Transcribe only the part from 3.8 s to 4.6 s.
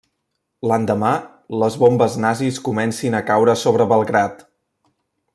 Belgrad.